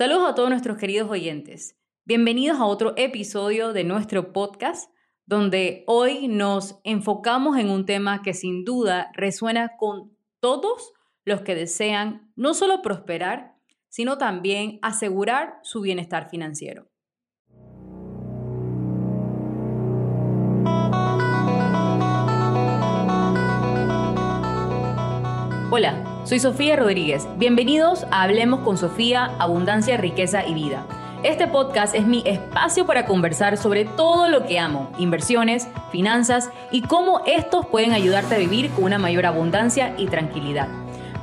[0.00, 1.76] Saludos a todos nuestros queridos oyentes.
[2.06, 4.90] Bienvenidos a otro episodio de nuestro podcast,
[5.26, 10.94] donde hoy nos enfocamos en un tema que sin duda resuena con todos
[11.26, 13.56] los que desean no solo prosperar,
[13.90, 16.89] sino también asegurar su bienestar financiero.
[25.72, 25.94] Hola,
[26.24, 27.28] soy Sofía Rodríguez.
[27.38, 30.84] Bienvenidos a Hablemos con Sofía, Abundancia, Riqueza y Vida.
[31.22, 36.82] Este podcast es mi espacio para conversar sobre todo lo que amo, inversiones, finanzas y
[36.82, 40.66] cómo estos pueden ayudarte a vivir con una mayor abundancia y tranquilidad.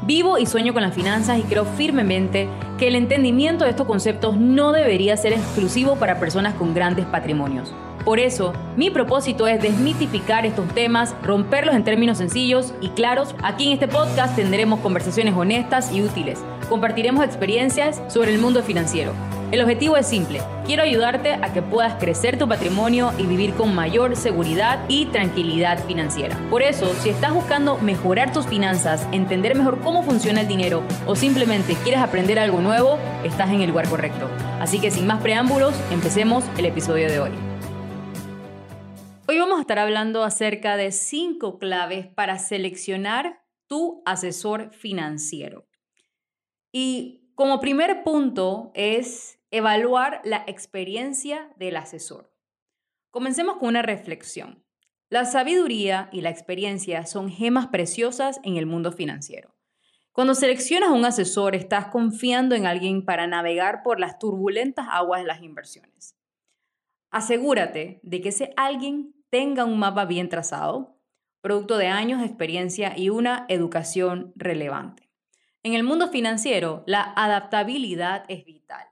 [0.03, 4.37] Vivo y sueño con las finanzas y creo firmemente que el entendimiento de estos conceptos
[4.37, 7.73] no debería ser exclusivo para personas con grandes patrimonios.
[8.07, 13.35] Por eso, mi propósito es desmitificar estos temas, romperlos en términos sencillos y claros.
[13.43, 16.39] Aquí en este podcast tendremos conversaciones honestas y útiles.
[16.69, 19.11] Compartiremos experiencias sobre el mundo financiero.
[19.51, 20.39] El objetivo es simple.
[20.65, 25.77] Quiero ayudarte a que puedas crecer tu patrimonio y vivir con mayor seguridad y tranquilidad
[25.85, 26.37] financiera.
[26.49, 31.17] Por eso, si estás buscando mejorar tus finanzas, entender mejor cómo funciona el dinero o
[31.17, 34.29] simplemente quieres aprender algo nuevo, estás en el lugar correcto.
[34.61, 37.46] Así que sin más preámbulos, empecemos el episodio de hoy.
[39.37, 45.67] Hoy vamos a estar hablando acerca de cinco claves para seleccionar tu asesor financiero.
[46.71, 52.33] Y como primer punto es evaluar la experiencia del asesor.
[53.11, 54.65] Comencemos con una reflexión.
[55.07, 59.53] La sabiduría y la experiencia son gemas preciosas en el mundo financiero.
[60.13, 65.27] Cuando seleccionas un asesor, estás confiando en alguien para navegar por las turbulentas aguas de
[65.27, 66.15] las inversiones.
[67.11, 70.97] Asegúrate de que ese alguien tenga un mapa bien trazado,
[71.41, 75.09] producto de años de experiencia y una educación relevante.
[75.63, 78.85] En el mundo financiero, la adaptabilidad es vital.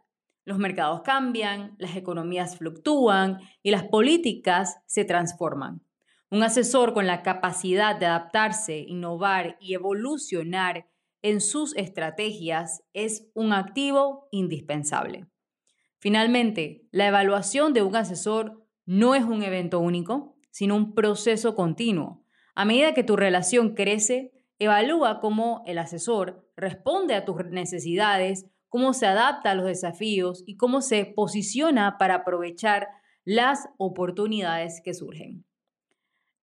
[0.46, 5.82] Los mercados cambian, las economías fluctúan y las políticas se transforman.
[6.30, 10.88] Un asesor con la capacidad de adaptarse, innovar y evolucionar
[11.22, 15.28] en sus estrategias es un activo indispensable.
[15.98, 22.24] Finalmente, la evaluación de un asesor no es un evento único, sino un proceso continuo.
[22.56, 28.94] A medida que tu relación crece, evalúa cómo el asesor responde a tus necesidades, cómo
[28.94, 32.88] se adapta a los desafíos y cómo se posiciona para aprovechar
[33.24, 35.46] las oportunidades que surgen.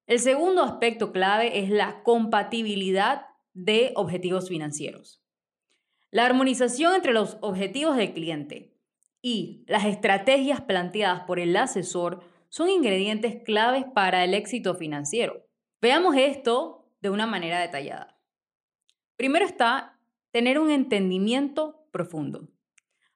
[0.07, 5.23] El segundo aspecto clave es la compatibilidad de objetivos financieros.
[6.11, 8.77] La armonización entre los objetivos del cliente
[9.23, 15.47] y las estrategias planteadas por el asesor son ingredientes claves para el éxito financiero.
[15.81, 18.21] Veamos esto de una manera detallada.
[19.17, 19.99] Primero está
[20.33, 22.51] tener un entendimiento profundo.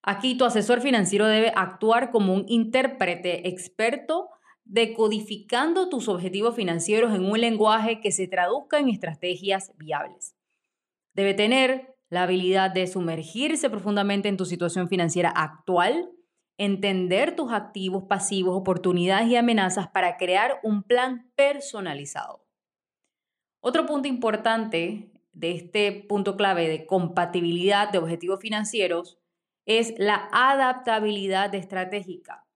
[0.00, 4.30] Aquí tu asesor financiero debe actuar como un intérprete experto
[4.64, 10.34] decodificando tus objetivos financieros en un lenguaje que se traduzca en estrategias viables.
[11.12, 16.10] Debe tener la habilidad de sumergirse profundamente en tu situación financiera actual
[16.58, 22.46] entender tus activos, pasivos, oportunidades y amenazas para crear un plan personalizado.
[23.60, 29.18] Otro punto importante de este punto clave de compatibilidad de objetivos financieros
[29.66, 32.46] es la adaptabilidad estratégica.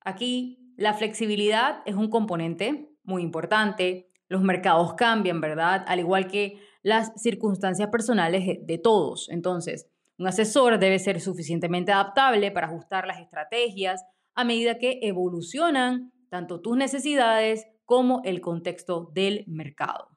[0.00, 4.10] Aquí la flexibilidad es un componente muy importante.
[4.28, 5.84] Los mercados cambian, ¿verdad?
[5.86, 9.28] Al igual que las circunstancias personales de todos.
[9.30, 9.88] Entonces,
[10.20, 14.04] un asesor debe ser suficientemente adaptable para ajustar las estrategias
[14.34, 20.10] a medida que evolucionan tanto tus necesidades como el contexto del mercado.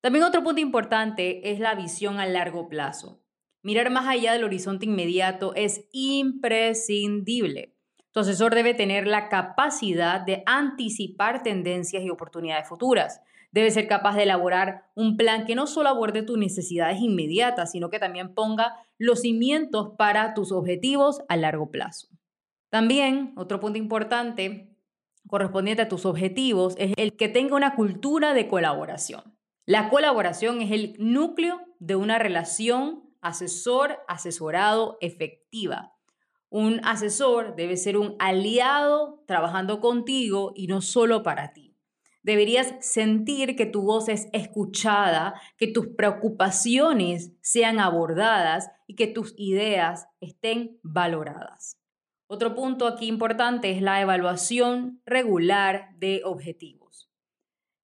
[0.00, 3.22] También otro punto importante es la visión a largo plazo.
[3.62, 7.76] Mirar más allá del horizonte inmediato es imprescindible.
[8.12, 13.20] Tu asesor debe tener la capacidad de anticipar tendencias y oportunidades futuras
[13.52, 17.90] Debe ser capaz de elaborar un plan que no solo aborde tus necesidades inmediatas, sino
[17.90, 22.08] que también ponga los cimientos para tus objetivos a largo plazo.
[22.70, 24.74] También, otro punto importante
[25.28, 29.36] correspondiente a tus objetivos es el que tenga una cultura de colaboración.
[29.66, 35.94] La colaboración es el núcleo de una relación asesor-asesorado efectiva.
[36.48, 41.71] Un asesor debe ser un aliado trabajando contigo y no solo para ti.
[42.22, 49.34] Deberías sentir que tu voz es escuchada, que tus preocupaciones sean abordadas y que tus
[49.36, 51.78] ideas estén valoradas.
[52.28, 57.10] Otro punto aquí importante es la evaluación regular de objetivos.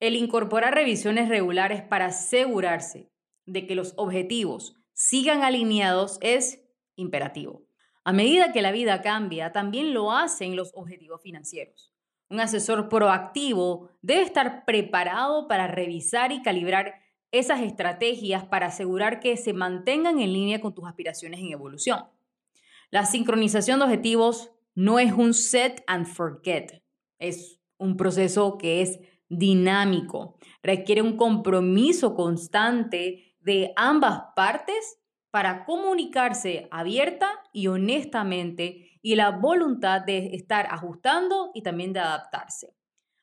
[0.01, 3.11] El incorporar revisiones regulares para asegurarse
[3.45, 6.65] de que los objetivos sigan alineados es
[6.95, 7.67] imperativo.
[8.05, 11.93] A medida que la vida cambia, también lo hacen los objetivos financieros.
[12.31, 16.95] Un asesor proactivo debe estar preparado para revisar y calibrar
[17.31, 22.05] esas estrategias para asegurar que se mantengan en línea con tus aspiraciones en evolución.
[22.91, 26.83] La sincronización de objetivos no es un set and forget,
[27.19, 28.99] es un proceso que es
[29.29, 34.99] dinámico, requiere un compromiso constante de ambas partes
[35.31, 42.75] para comunicarse abierta y honestamente y la voluntad de estar ajustando y también de adaptarse.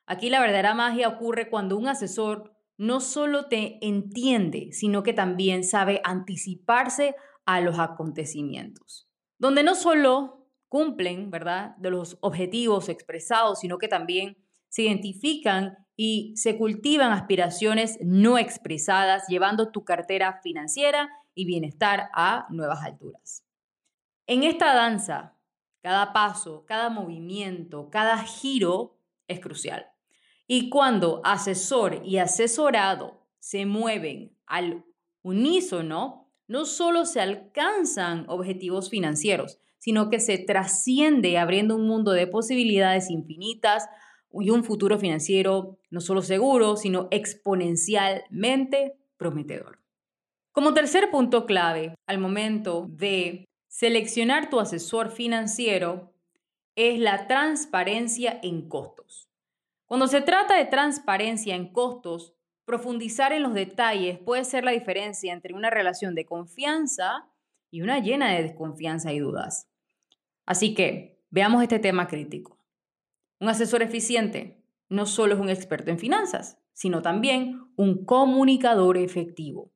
[0.06, 5.64] Aquí la verdadera magia ocurre cuando un asesor no solo te entiende, sino que también
[5.64, 9.08] sabe anticiparse a los acontecimientos,
[9.38, 14.36] donde no solo cumplen, ¿verdad?, de los objetivos expresados, sino que también
[14.68, 22.46] se identifican y se cultivan aspiraciones no expresadas, llevando tu cartera financiera y bienestar a
[22.50, 23.44] nuevas alturas.
[24.26, 25.36] En esta danza,
[25.80, 28.98] cada paso, cada movimiento, cada giro
[29.28, 29.86] es crucial.
[30.46, 34.84] Y cuando asesor y asesorado se mueven al
[35.22, 42.26] unísono, no solo se alcanzan objetivos financieros, sino que se trasciende abriendo un mundo de
[42.26, 43.88] posibilidades infinitas
[44.32, 49.80] y un futuro financiero no solo seguro, sino exponencialmente prometedor.
[50.52, 56.12] Como tercer punto clave al momento de seleccionar tu asesor financiero
[56.76, 59.28] es la transparencia en costos.
[59.86, 62.34] Cuando se trata de transparencia en costos,
[62.64, 67.28] profundizar en los detalles puede ser la diferencia entre una relación de confianza
[67.70, 69.68] y una llena de desconfianza y dudas.
[70.44, 72.55] Así que veamos este tema crítico.
[73.38, 79.72] Un asesor eficiente no solo es un experto en finanzas, sino también un comunicador efectivo.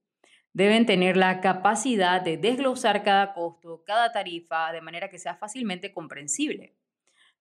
[0.52, 5.92] Deben tener la capacidad de desglosar cada costo, cada tarifa, de manera que sea fácilmente
[5.92, 6.74] comprensible.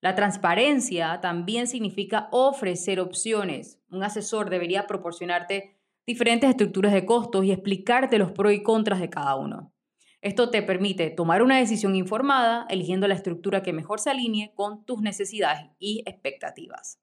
[0.02, 3.80] La transparencia también significa ofrecer opciones.
[3.90, 9.10] Un asesor debería proporcionarte diferentes estructuras de costos y explicarte los pros y contras de
[9.10, 9.74] cada uno.
[10.22, 14.84] Esto te permite tomar una decisión informada, eligiendo la estructura que mejor se alinee con
[14.86, 17.00] tus necesidades y expectativas.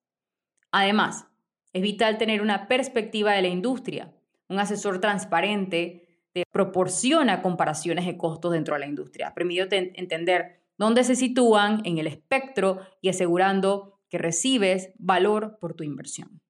[0.70, 1.26] Además,
[1.72, 4.14] es vital tener una perspectiva de la industria.
[4.48, 11.02] Un asesor transparente te proporciona comparaciones de costos dentro de la industria, permitiéndote entender dónde
[11.02, 16.42] se sitúan en el espectro y asegurando que recibes valor por tu inversión.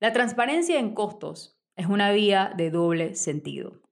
[0.00, 3.85] La transparencia en costos es una vía de doble sentido.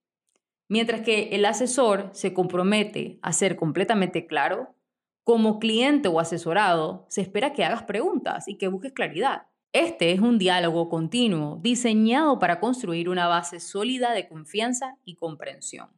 [0.68, 4.74] Mientras que el asesor se compromete a ser completamente claro,
[5.22, 9.46] como cliente o asesorado, se espera que hagas preguntas y que busques claridad.
[9.72, 15.90] Este es un diálogo continuo diseñado para construir una base sólida de confianza y comprensión.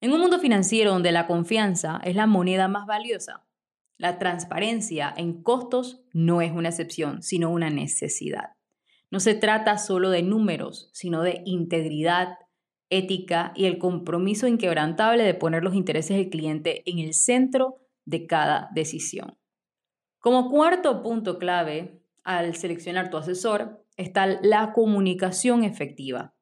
[0.00, 3.44] En un mundo financiero donde la confianza es la moneda más valiosa,
[4.00, 8.54] la transparencia en costos no es una excepción, sino una necesidad.
[9.10, 12.38] No se trata solo de números, sino de integridad,
[12.90, 18.26] ética y el compromiso inquebrantable de poner los intereses del cliente en el centro de
[18.26, 19.38] cada decisión.
[20.18, 26.34] Como cuarto punto clave al seleccionar tu asesor está la comunicación efectiva.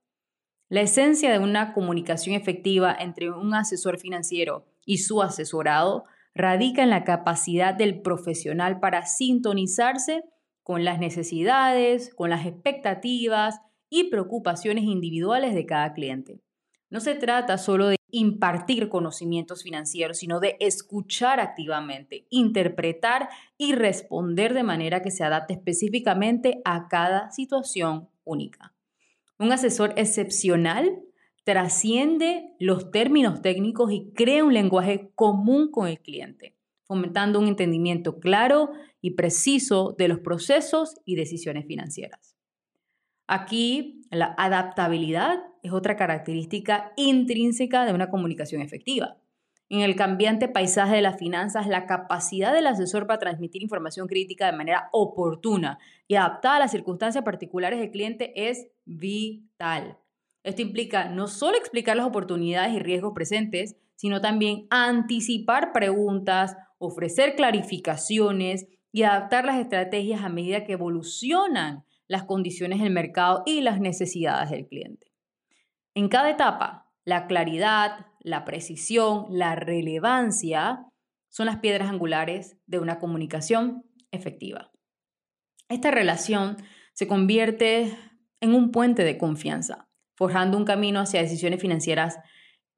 [0.68, 6.04] La esencia de una comunicación efectiva entre un asesor financiero y su asesorado
[6.34, 10.22] radica en la capacidad del profesional para sintonizarse
[10.62, 16.40] con las necesidades, con las expectativas y preocupaciones individuales de cada cliente.
[16.90, 23.28] No se trata solo de impartir conocimientos financieros, sino de escuchar activamente, interpretar
[23.58, 28.74] y responder de manera que se adapte específicamente a cada situación única.
[29.38, 31.02] Un asesor excepcional
[31.44, 38.18] trasciende los términos técnicos y crea un lenguaje común con el cliente, fomentando un entendimiento
[38.18, 42.36] claro y preciso de los procesos y decisiones financieras.
[43.26, 49.16] Aquí la adaptabilidad es otra característica intrínseca de una comunicación efectiva.
[49.70, 54.46] En el cambiante paisaje de las finanzas, la capacidad del asesor para transmitir información crítica
[54.46, 59.98] de manera oportuna y adaptada a las circunstancias particulares del cliente es vital.
[60.42, 67.36] Esto implica no solo explicar las oportunidades y riesgos presentes, sino también anticipar preguntas, ofrecer
[67.36, 73.80] clarificaciones y adaptar las estrategias a medida que evolucionan las condiciones del mercado y las
[73.80, 75.07] necesidades del cliente.
[75.98, 80.86] En cada etapa, la claridad, la precisión, la relevancia
[81.28, 84.70] son las piedras angulares de una comunicación efectiva.
[85.68, 86.56] Esta relación
[86.92, 87.98] se convierte
[88.40, 92.20] en un puente de confianza, forjando un camino hacia decisiones financieras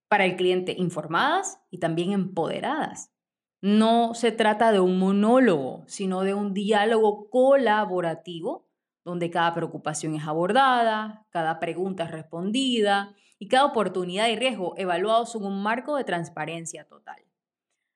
[0.09, 3.13] para el cliente informadas y también empoderadas.
[3.61, 8.70] No se trata de un monólogo, sino de un diálogo colaborativo
[9.05, 15.35] donde cada preocupación es abordada, cada pregunta es respondida y cada oportunidad y riesgo evaluados
[15.35, 17.25] en un marco de transparencia total.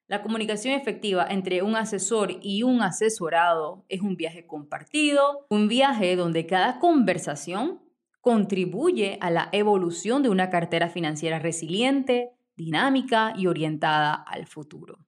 [0.07, 6.15] La comunicación efectiva entre un asesor y un asesorado es un viaje compartido, un viaje
[6.15, 7.81] donde cada conversación
[8.21, 14.99] contribuye a la evolución de una cartera financiera resiliente, dinámica y orientada al futuro.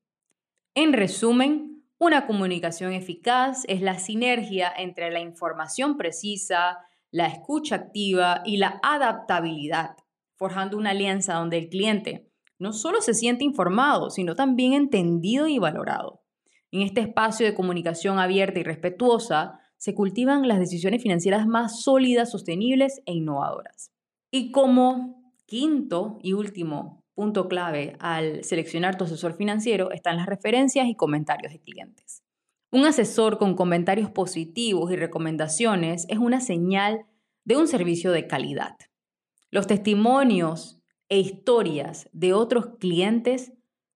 [0.75, 6.79] En resumen, una comunicación eficaz es la sinergia entre la información precisa,
[7.11, 9.97] la escucha activa y la adaptabilidad,
[10.35, 15.59] forjando una alianza donde el cliente no solo se siente informado, sino también entendido y
[15.59, 16.23] valorado.
[16.71, 22.31] En este espacio de comunicación abierta y respetuosa se cultivan las decisiones financieras más sólidas,
[22.31, 23.93] sostenibles e innovadoras.
[24.31, 30.87] Y como quinto y último punto clave al seleccionar tu asesor financiero están las referencias
[30.87, 32.23] y comentarios de clientes.
[32.71, 37.07] Un asesor con comentarios positivos y recomendaciones es una señal
[37.45, 38.77] de un servicio de calidad.
[39.51, 43.53] Los testimonios e historias de otros clientes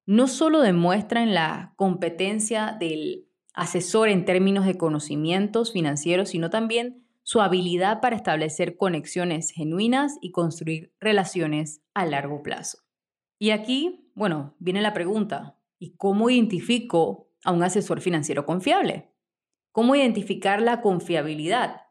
[0.06, 7.42] no solo demuestran la competencia del asesor en términos de conocimientos financieros, sino también su
[7.42, 12.78] habilidad para establecer conexiones genuinas y construir relaciones a largo plazo.
[13.42, 19.14] Y aquí, bueno, viene la pregunta, ¿y cómo identifico a un asesor financiero confiable?
[19.72, 21.86] ¿Cómo identificar la confiabilidad?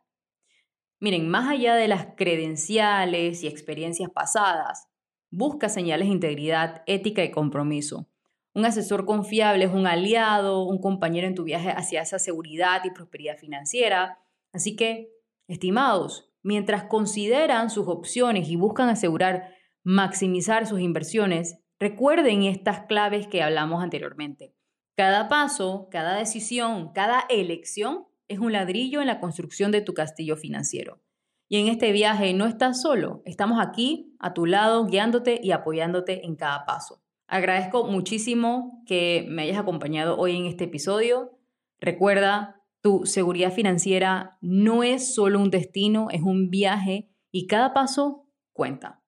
[0.99, 4.89] Miren, más allá de las credenciales y experiencias pasadas,
[5.31, 8.07] busca señales de integridad, ética y compromiso.
[8.53, 12.91] Un asesor confiable es un aliado, un compañero en tu viaje hacia esa seguridad y
[12.91, 14.19] prosperidad financiera.
[14.53, 15.09] Así que,
[15.47, 23.41] estimados, mientras consideran sus opciones y buscan asegurar maximizar sus inversiones, recuerden estas claves que
[23.41, 24.53] hablamos anteriormente.
[24.95, 30.35] Cada paso, cada decisión, cada elección es un ladrillo en la construcción de tu castillo
[30.35, 31.01] financiero.
[31.47, 36.25] Y en este viaje no estás solo, estamos aquí a tu lado, guiándote y apoyándote
[36.25, 37.01] en cada paso.
[37.27, 41.39] Agradezco muchísimo que me hayas acompañado hoy en este episodio.
[41.79, 48.27] Recuerda, tu seguridad financiera no es solo un destino, es un viaje y cada paso
[48.53, 49.01] cuenta.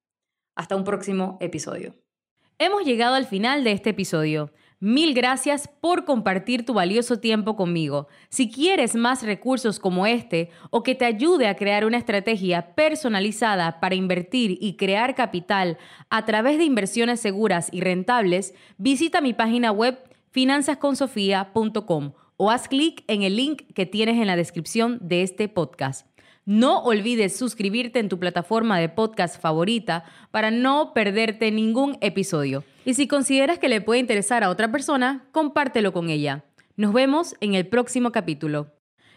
[0.56, 1.96] Hasta un próximo episodio.
[2.60, 4.52] Hemos llegado al final de este episodio.
[4.80, 8.08] Mil gracias por compartir tu valioso tiempo conmigo.
[8.30, 13.80] Si quieres más recursos como este o que te ayude a crear una estrategia personalizada
[13.80, 15.78] para invertir y crear capital
[16.10, 20.00] a través de inversiones seguras y rentables, visita mi página web
[20.32, 26.11] finanzasconsofia.com o haz clic en el link que tienes en la descripción de este podcast.
[26.52, 32.66] No olvides suscribirte en tu plataforma de podcast favorita para no perderte ningún episodio.
[32.84, 36.44] Y si consideras que le puede interesar a otra persona, compártelo con ella.
[36.76, 38.68] Nos vemos en el próximo capítulo.